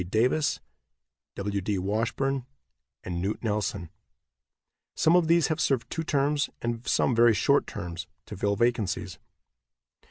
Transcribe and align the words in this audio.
Davis, 0.09 0.59
W. 1.35 1.61
D. 1.61 1.77
Washburn 1.77 2.47
and 3.03 3.21
Knute 3.23 3.43
Nelson. 3.43 3.91
Some 4.95 5.15
of 5.15 5.27
these 5.27 5.49
have 5.49 5.61
served 5.61 5.91
two 5.91 6.03
terms, 6.03 6.49
and 6.59 6.83
some 6.87 7.13
very 7.13 7.35
short 7.35 7.67
terms, 7.67 8.07
to 8.25 8.35
fill 8.35 8.55
vacancies. 8.55 9.19